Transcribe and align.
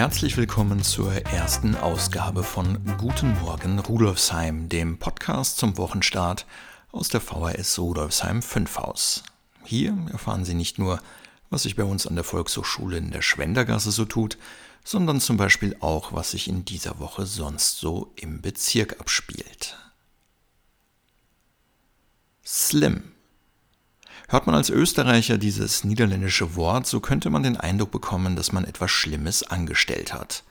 Herzlich 0.00 0.38
willkommen 0.38 0.82
zur 0.82 1.12
ersten 1.12 1.76
Ausgabe 1.76 2.42
von 2.42 2.78
Guten 2.96 3.38
Morgen 3.40 3.78
Rudolfsheim, 3.78 4.70
dem 4.70 4.98
Podcast 4.98 5.58
zum 5.58 5.76
Wochenstart 5.76 6.46
aus 6.90 7.10
der 7.10 7.20
VHS 7.20 7.78
Rudolfsheim 7.78 8.40
5 8.40 8.78
Haus. 8.78 9.22
Hier 9.62 9.94
erfahren 10.10 10.46
Sie 10.46 10.54
nicht 10.54 10.78
nur, 10.78 11.02
was 11.50 11.64
sich 11.64 11.76
bei 11.76 11.84
uns 11.84 12.06
an 12.06 12.14
der 12.14 12.24
Volkshochschule 12.24 12.96
in 12.96 13.10
der 13.10 13.20
Schwendergasse 13.20 13.90
so 13.90 14.06
tut, 14.06 14.38
sondern 14.84 15.20
zum 15.20 15.36
Beispiel 15.36 15.76
auch, 15.80 16.14
was 16.14 16.30
sich 16.30 16.48
in 16.48 16.64
dieser 16.64 16.98
Woche 16.98 17.26
sonst 17.26 17.76
so 17.76 18.10
im 18.16 18.40
Bezirk 18.40 19.00
abspielt. 19.00 19.76
Slim 22.42 23.02
Hört 24.30 24.46
man 24.46 24.54
als 24.54 24.70
Österreicher 24.70 25.38
dieses 25.38 25.82
niederländische 25.82 26.54
Wort, 26.54 26.86
so 26.86 27.00
könnte 27.00 27.30
man 27.30 27.42
den 27.42 27.56
Eindruck 27.56 27.90
bekommen, 27.90 28.36
dass 28.36 28.52
man 28.52 28.64
etwas 28.64 28.92
Schlimmes 28.92 29.42
angestellt 29.42 30.14
hat. 30.14 30.44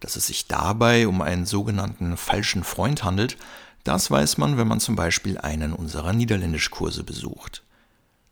Dass 0.00 0.16
es 0.16 0.26
sich 0.26 0.48
dabei 0.48 1.06
um 1.06 1.22
einen 1.22 1.46
sogenannten 1.46 2.16
falschen 2.16 2.64
Freund 2.64 3.04
handelt, 3.04 3.36
das 3.84 4.10
weiß 4.10 4.38
man, 4.38 4.58
wenn 4.58 4.66
man 4.66 4.80
zum 4.80 4.96
Beispiel 4.96 5.38
einen 5.38 5.72
unserer 5.72 6.12
Niederländischkurse 6.12 7.04
besucht. 7.04 7.62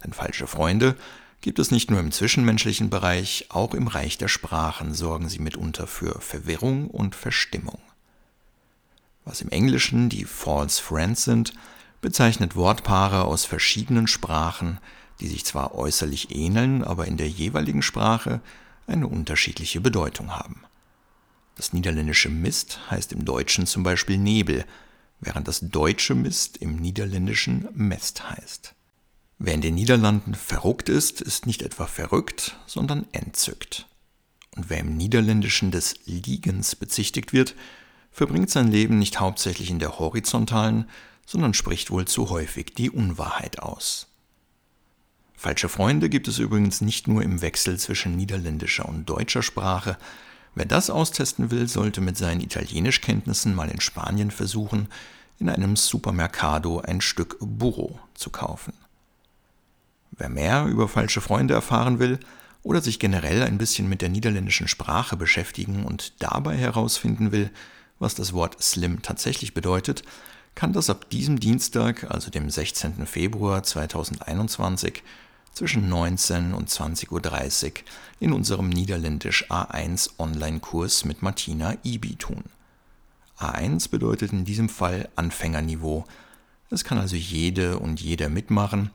Denn 0.02 0.12
falsche 0.12 0.48
Freunde 0.48 0.96
gibt 1.40 1.60
es 1.60 1.70
nicht 1.70 1.88
nur 1.92 2.00
im 2.00 2.10
zwischenmenschlichen 2.10 2.90
Bereich, 2.90 3.46
auch 3.48 3.74
im 3.74 3.86
Reich 3.86 4.18
der 4.18 4.26
Sprachen 4.26 4.92
sorgen 4.92 5.28
sie 5.28 5.38
mitunter 5.38 5.86
für 5.86 6.20
Verwirrung 6.20 6.88
und 6.88 7.14
Verstimmung. 7.14 7.78
Was 9.24 9.40
im 9.40 9.50
Englischen 9.50 10.08
die 10.08 10.24
False 10.24 10.82
Friends 10.82 11.22
sind, 11.22 11.52
bezeichnet 12.00 12.56
Wortpaare 12.56 13.24
aus 13.24 13.44
verschiedenen 13.44 14.06
Sprachen, 14.06 14.78
die 15.20 15.28
sich 15.28 15.44
zwar 15.44 15.74
äußerlich 15.74 16.34
ähneln, 16.34 16.82
aber 16.82 17.06
in 17.06 17.16
der 17.16 17.28
jeweiligen 17.28 17.82
Sprache 17.82 18.40
eine 18.86 19.06
unterschiedliche 19.06 19.80
Bedeutung 19.80 20.36
haben. 20.36 20.62
Das 21.56 21.72
niederländische 21.72 22.30
Mist 22.30 22.80
heißt 22.90 23.12
im 23.12 23.24
Deutschen 23.24 23.66
zum 23.66 23.82
Beispiel 23.82 24.16
Nebel, 24.16 24.64
während 25.20 25.46
das 25.46 25.60
deutsche 25.60 26.14
Mist 26.14 26.56
im 26.56 26.76
Niederländischen 26.76 27.68
Mest 27.74 28.30
heißt. 28.30 28.74
Wer 29.38 29.54
in 29.54 29.60
den 29.60 29.74
Niederlanden 29.74 30.34
verruckt 30.34 30.88
ist, 30.88 31.20
ist 31.20 31.46
nicht 31.46 31.62
etwa 31.62 31.86
verrückt, 31.86 32.58
sondern 32.66 33.06
entzückt. 33.12 33.86
Und 34.56 34.68
wer 34.68 34.78
im 34.78 34.96
Niederländischen 34.96 35.70
des 35.70 35.94
Liegens 36.06 36.76
bezichtigt 36.76 37.32
wird, 37.32 37.54
verbringt 38.10 38.50
sein 38.50 38.70
Leben 38.70 38.98
nicht 38.98 39.20
hauptsächlich 39.20 39.70
in 39.70 39.78
der 39.78 39.98
horizontalen, 39.98 40.86
sondern 41.30 41.54
spricht 41.54 41.92
wohl 41.92 42.06
zu 42.06 42.28
häufig 42.28 42.74
die 42.74 42.90
Unwahrheit 42.90 43.60
aus. 43.60 44.08
Falsche 45.36 45.68
Freunde 45.68 46.08
gibt 46.08 46.26
es 46.26 46.40
übrigens 46.40 46.80
nicht 46.80 47.06
nur 47.06 47.22
im 47.22 47.40
Wechsel 47.40 47.78
zwischen 47.78 48.16
niederländischer 48.16 48.88
und 48.88 49.08
deutscher 49.08 49.44
Sprache. 49.44 49.96
Wer 50.56 50.64
das 50.64 50.90
austesten 50.90 51.52
will, 51.52 51.68
sollte 51.68 52.00
mit 52.00 52.16
seinen 52.16 52.40
Italienischkenntnissen 52.40 53.54
mal 53.54 53.70
in 53.70 53.80
Spanien 53.80 54.32
versuchen, 54.32 54.88
in 55.38 55.48
einem 55.48 55.76
Supermercado 55.76 56.80
ein 56.80 57.00
Stück 57.00 57.36
Burro 57.38 58.00
zu 58.14 58.30
kaufen. 58.30 58.72
Wer 60.10 60.30
mehr 60.30 60.66
über 60.66 60.88
falsche 60.88 61.20
Freunde 61.20 61.54
erfahren 61.54 62.00
will 62.00 62.18
oder 62.64 62.80
sich 62.80 62.98
generell 62.98 63.44
ein 63.44 63.56
bisschen 63.56 63.88
mit 63.88 64.02
der 64.02 64.08
niederländischen 64.08 64.66
Sprache 64.66 65.16
beschäftigen 65.16 65.84
und 65.84 66.20
dabei 66.20 66.56
herausfinden 66.56 67.30
will, 67.30 67.52
was 68.00 68.16
das 68.16 68.32
Wort 68.32 68.60
Slim 68.60 69.02
tatsächlich 69.02 69.54
bedeutet, 69.54 70.02
kann 70.54 70.72
das 70.72 70.90
ab 70.90 71.08
diesem 71.10 71.40
Dienstag, 71.40 72.10
also 72.10 72.30
dem 72.30 72.50
16. 72.50 73.06
Februar 73.06 73.62
2021, 73.62 75.02
zwischen 75.52 75.88
19 75.88 76.54
und 76.54 76.68
20.30 76.68 77.10
Uhr 77.10 77.72
in 78.20 78.32
unserem 78.32 78.68
Niederländisch 78.68 79.50
A1 79.50 80.10
Online-Kurs 80.18 81.04
mit 81.04 81.22
Martina 81.22 81.76
Ibi 81.82 82.16
tun. 82.16 82.44
A1 83.38 83.90
bedeutet 83.90 84.32
in 84.32 84.44
diesem 84.44 84.68
Fall 84.68 85.08
Anfängerniveau. 85.16 86.04
Es 86.70 86.84
kann 86.84 86.98
also 86.98 87.16
jede 87.16 87.78
und 87.78 88.00
jeder 88.00 88.28
mitmachen, 88.28 88.90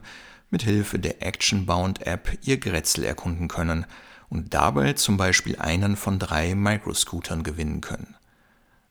mit 0.50 0.64
Hilfe 0.64 1.00
der 1.00 1.22
Actionbound-App 1.22 2.40
ihr 2.44 2.58
Grätzl 2.58 3.04
erkunden 3.04 3.48
können 3.48 3.86
und 4.30 4.54
dabei 4.54 4.94
zum 4.94 5.18
Beispiel 5.18 5.58
einen 5.58 5.96
von 5.96 6.20
drei 6.20 6.56
Microscootern 6.56 7.44
gewinnen 7.44 7.82
können. 7.82 8.16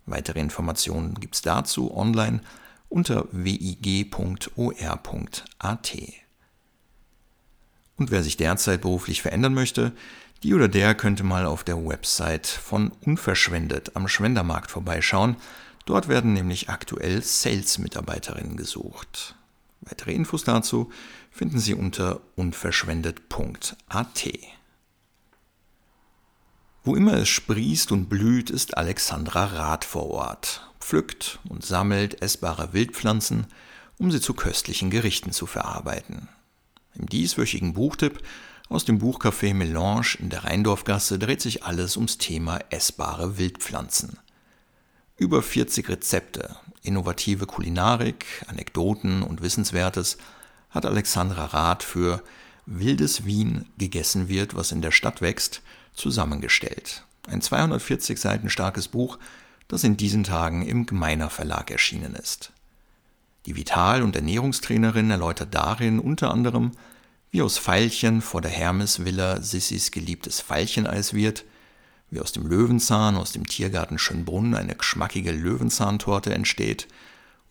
Weitere 0.06 0.40
Informationen 0.40 1.14
gibt's 1.14 1.42
dazu 1.42 1.94
online 1.96 2.40
unter 2.88 3.26
wig.or.at. 3.32 4.56
Und 7.98 8.10
wer 8.10 8.22
sich 8.22 8.36
derzeit 8.36 8.82
beruflich 8.82 9.22
verändern 9.22 9.54
möchte, 9.54 9.92
die 10.42 10.54
oder 10.54 10.68
der 10.68 10.94
könnte 10.94 11.24
mal 11.24 11.46
auf 11.46 11.64
der 11.64 11.84
Website 11.84 12.46
von 12.46 12.92
Unverschwendet 13.04 13.96
am 13.96 14.06
Schwendermarkt 14.06 14.70
vorbeischauen. 14.70 15.36
Dort 15.86 16.08
werden 16.08 16.34
nämlich 16.34 16.68
aktuell 16.68 17.22
Sales-Mitarbeiterinnen 17.22 18.56
gesucht. 18.56 19.34
Weitere 19.86 20.12
Infos 20.12 20.44
dazu 20.44 20.90
finden 21.30 21.58
Sie 21.60 21.74
unter 21.74 22.20
unverschwendet.at. 22.34 24.28
Wo 26.82 26.94
immer 26.94 27.14
es 27.14 27.28
sprießt 27.28 27.92
und 27.92 28.08
blüht, 28.08 28.50
ist 28.50 28.76
Alexandra 28.76 29.46
Rath 29.46 29.84
vor 29.84 30.10
Ort, 30.10 30.68
pflückt 30.80 31.38
und 31.48 31.64
sammelt 31.64 32.22
essbare 32.22 32.72
Wildpflanzen, 32.72 33.46
um 33.98 34.10
sie 34.10 34.20
zu 34.20 34.34
köstlichen 34.34 34.90
Gerichten 34.90 35.32
zu 35.32 35.46
verarbeiten. 35.46 36.28
Im 36.94 37.06
dieswöchigen 37.06 37.72
Buchtipp 37.72 38.22
aus 38.68 38.84
dem 38.84 39.00
Buchcafé 39.00 39.54
Melange 39.54 40.16
in 40.18 40.30
der 40.30 40.44
Rheindorfgasse 40.44 41.18
dreht 41.18 41.40
sich 41.40 41.64
alles 41.64 41.96
ums 41.96 42.18
Thema 42.18 42.60
essbare 42.70 43.38
Wildpflanzen. 43.38 44.18
Über 45.18 45.42
40 45.42 45.88
Rezepte, 45.88 46.56
innovative 46.82 47.46
Kulinarik, 47.46 48.26
Anekdoten 48.48 49.22
und 49.22 49.40
Wissenswertes 49.40 50.18
hat 50.68 50.84
Alexandra 50.84 51.46
Rath 51.46 51.82
für 51.82 52.22
Wildes 52.66 53.24
Wien 53.24 53.64
gegessen 53.78 54.28
wird, 54.28 54.54
was 54.54 54.72
in 54.72 54.82
der 54.82 54.90
Stadt 54.90 55.22
wächst, 55.22 55.62
zusammengestellt. 55.94 57.04
Ein 57.28 57.40
240 57.40 58.20
Seiten 58.20 58.50
starkes 58.50 58.88
Buch, 58.88 59.18
das 59.68 59.84
in 59.84 59.96
diesen 59.96 60.22
Tagen 60.22 60.66
im 60.66 60.84
Gemeiner 60.84 61.30
Verlag 61.30 61.70
erschienen 61.70 62.14
ist. 62.14 62.52
Die 63.46 63.56
Vital- 63.56 64.02
und 64.02 64.16
Ernährungstrainerin 64.16 65.10
erläutert 65.10 65.54
darin 65.54 65.98
unter 65.98 66.30
anderem, 66.30 66.72
wie 67.30 67.40
aus 67.40 67.56
Veilchen 67.56 68.20
vor 68.20 68.42
der 68.42 68.50
Hermesvilla 68.50 69.40
Sissis 69.40 69.92
geliebtes 69.92 70.40
Veilcheneis 70.40 71.14
wird, 71.14 71.46
wie 72.10 72.20
aus 72.20 72.32
dem 72.32 72.46
Löwenzahn 72.46 73.16
aus 73.16 73.32
dem 73.32 73.46
Tiergarten 73.46 73.98
Schönbrunn 73.98 74.54
eine 74.54 74.74
geschmackige 74.74 75.32
Löwenzahntorte 75.32 76.32
entsteht 76.32 76.86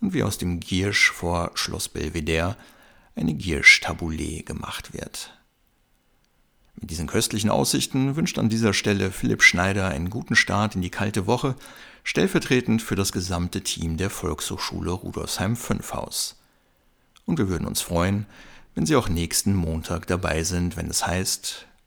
und 0.00 0.14
wie 0.14 0.22
aus 0.22 0.38
dem 0.38 0.60
Giersch 0.60 1.10
vor 1.10 1.50
Schloss 1.54 1.88
Belvedere 1.88 2.56
eine 3.14 3.34
Giersch-Tabouleh 3.34 4.42
gemacht 4.42 4.92
wird. 4.92 5.32
Mit 6.78 6.90
diesen 6.90 7.06
köstlichen 7.06 7.48
Aussichten 7.48 8.16
wünscht 8.16 8.38
an 8.38 8.50
dieser 8.50 8.74
Stelle 8.74 9.10
Philipp 9.10 9.42
Schneider 9.42 9.88
einen 9.88 10.10
guten 10.10 10.36
Start 10.36 10.74
in 10.74 10.82
die 10.82 10.90
kalte 10.90 11.26
Woche, 11.26 11.56
stellvertretend 12.04 12.82
für 12.82 12.96
das 12.96 13.12
gesamte 13.12 13.62
Team 13.62 13.96
der 13.96 14.10
Volkshochschule 14.10 14.90
Rudolfsheim 14.90 15.56
5 15.56 15.94
Haus. 15.94 16.36
Und 17.24 17.38
wir 17.38 17.48
würden 17.48 17.66
uns 17.66 17.80
freuen, 17.80 18.26
wenn 18.74 18.84
Sie 18.84 18.94
auch 18.94 19.08
nächsten 19.08 19.54
Montag 19.54 20.06
dabei 20.06 20.44
sind, 20.44 20.76
wenn 20.76 20.88
es 20.90 21.06
heißt 21.06 21.66